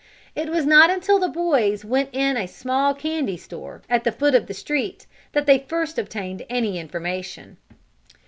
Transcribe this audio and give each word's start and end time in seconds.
It 0.35 0.49
was 0.49 0.65
not 0.65 0.89
until 0.89 1.19
the 1.19 1.27
boys 1.27 1.85
went 1.85 2.09
in 2.11 2.35
a 2.35 2.47
small 2.47 2.95
candy 2.95 3.37
store, 3.37 3.83
at 3.87 4.03
the 4.03 4.11
foot 4.11 4.33
of 4.33 4.47
the 4.47 4.53
street, 4.55 5.05
that 5.33 5.45
they 5.45 5.59
first 5.59 5.99
obtained 5.99 6.43
any 6.49 6.79
information. 6.79 7.57